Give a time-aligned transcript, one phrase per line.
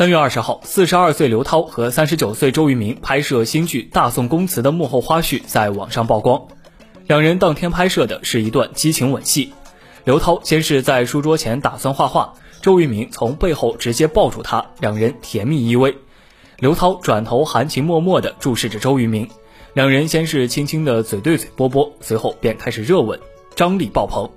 [0.00, 6.42] 三月二十号，四十二岁刘涛和三十九岁周渝民拍摄新剧《大宋宫词》的幕后花絮在网上曝光。
[7.06, 9.52] 两人当天拍摄的是一段激情吻戏。
[10.04, 12.32] 刘涛先是在书桌前打算画画，
[12.62, 15.94] 周渝民从背后直接抱住她，两人甜蜜依偎。
[16.60, 19.28] 刘涛转头含情脉脉地注视着周渝民，
[19.74, 23.20] 两人先是轻轻的嘴对嘴啵啵，随后便开始热吻，
[23.54, 24.30] 张力爆棚。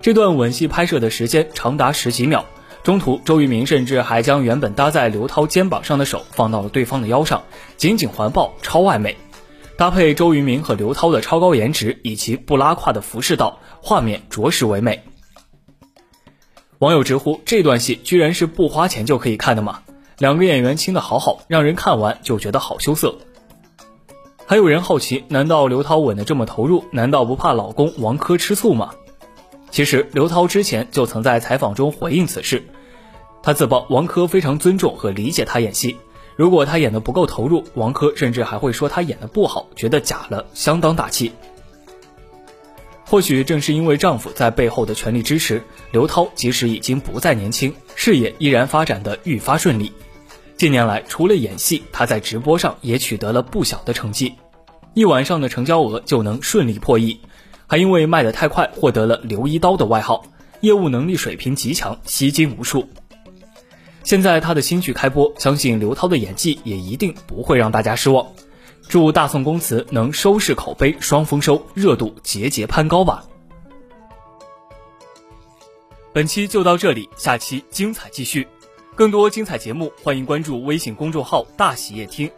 [0.00, 2.44] 这段吻戏拍摄的时间长达十几秒。
[2.82, 7.42] 中途，周渝民甚至还将原本搭在刘涛肩膀上的手放到了对方的腰上，
[7.76, 9.16] 紧紧环抱，超完美。
[9.76, 15.02] 搭配周渝民和刘涛的超高颜值以及不拉胯的服饰道，画面着实唯美。
[16.78, 19.82] 网友直呼这段戏居然是不花钱就可以看的吗？
[20.18, 23.18] 两个演员亲的好好，让人看完就觉得好羞涩。
[24.46, 28.94] 还有人好奇，难道刘涛吻的这么投入，难道不怕老公王珂吃醋吗？
[29.70, 32.62] 其实刘涛之前就曾在采访中回应此事。
[33.42, 35.96] 他自曝王珂非常尊重和理解他演戏，
[36.36, 41.32] 如果他演的不够投入，王珂甚至还会说他演的不好，觉得假了，相当大气。
[43.04, 49.92] 或许正是因为丈夫在背后的全力支持，刘涛即使已经不再年轻，事业依然发展的愈发顺利。
[50.58, 54.34] 近年来，除了演戏，她在直播上也取得了不小的成绩，
[54.92, 57.18] 一晚上的成交额就能顺利破亿，
[57.70, 60.24] 还因为卖得太快，获得了“刘一刀”的外号，
[60.62, 62.88] 业务能力水平极强，吸金无数。
[64.04, 68.26] 现在他的新剧开播，相信刘涛的演技也一定不会让大家失望。
[68.88, 73.22] 祝《大宋宫词》能收视口碑双丰收，热度节节攀高吧。
[76.14, 78.48] 本期就到这里，下期精彩继续。
[78.94, 82.30] 更多精彩节目，欢迎关注微信公众号“大喜夜听”，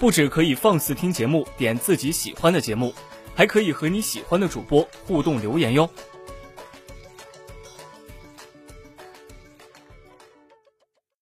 [0.00, 2.94] 不止可以放肆听节目，点自己喜欢的节目，
[3.34, 5.88] 还可以和你喜欢的主播互动留言哟。